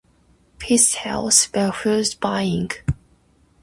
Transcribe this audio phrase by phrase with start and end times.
[0.57, 1.45] Peace Sells...
[1.53, 2.71] but Who's Buying?